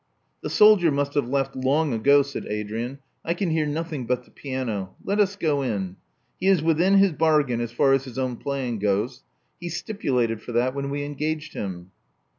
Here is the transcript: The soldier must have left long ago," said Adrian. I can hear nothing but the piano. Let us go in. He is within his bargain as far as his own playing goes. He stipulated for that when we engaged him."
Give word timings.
The 0.41 0.49
soldier 0.49 0.89
must 0.91 1.13
have 1.13 1.29
left 1.29 1.55
long 1.55 1.93
ago," 1.93 2.23
said 2.23 2.47
Adrian. 2.47 2.97
I 3.23 3.35
can 3.35 3.51
hear 3.51 3.67
nothing 3.67 4.07
but 4.07 4.23
the 4.25 4.31
piano. 4.31 4.95
Let 5.03 5.19
us 5.19 5.35
go 5.35 5.61
in. 5.61 5.95
He 6.39 6.47
is 6.47 6.63
within 6.63 6.95
his 6.95 7.11
bargain 7.13 7.61
as 7.61 7.71
far 7.71 7.93
as 7.93 8.05
his 8.05 8.17
own 8.17 8.37
playing 8.37 8.79
goes. 8.79 9.21
He 9.59 9.69
stipulated 9.69 10.41
for 10.41 10.53
that 10.53 10.73
when 10.73 10.89
we 10.89 11.03
engaged 11.03 11.53
him." 11.53 11.91